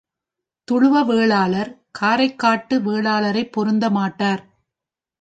[0.67, 4.43] துளுவ வேளாளர் காரைக்காட்டு வேளாளரைப் பொருந்த மாட்டார்.